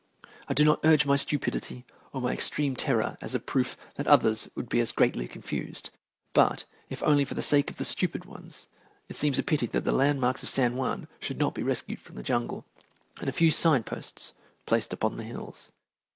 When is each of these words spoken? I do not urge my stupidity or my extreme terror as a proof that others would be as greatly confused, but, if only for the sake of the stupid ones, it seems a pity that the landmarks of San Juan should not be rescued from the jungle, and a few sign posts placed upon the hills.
I 0.47 0.55
do 0.55 0.63
not 0.65 0.79
urge 0.83 1.05
my 1.05 1.15
stupidity 1.15 1.85
or 2.11 2.21
my 2.21 2.33
extreme 2.33 2.75
terror 2.75 3.19
as 3.21 3.35
a 3.35 3.39
proof 3.39 3.77
that 3.97 4.07
others 4.07 4.49
would 4.55 4.67
be 4.67 4.79
as 4.79 4.91
greatly 4.91 5.27
confused, 5.27 5.91
but, 6.33 6.65
if 6.89 7.03
only 7.03 7.23
for 7.23 7.35
the 7.35 7.43
sake 7.43 7.69
of 7.69 7.77
the 7.77 7.85
stupid 7.85 8.25
ones, 8.25 8.65
it 9.09 9.15
seems 9.15 9.37
a 9.37 9.43
pity 9.43 9.67
that 9.67 9.83
the 9.83 9.91
landmarks 9.91 10.41
of 10.41 10.49
San 10.49 10.75
Juan 10.75 11.07
should 11.19 11.37
not 11.37 11.53
be 11.53 11.61
rescued 11.61 11.99
from 11.99 12.15
the 12.15 12.23
jungle, 12.23 12.65
and 13.19 13.29
a 13.29 13.31
few 13.31 13.51
sign 13.51 13.83
posts 13.83 14.33
placed 14.65 14.91
upon 14.91 15.17
the 15.17 15.23
hills. 15.23 15.69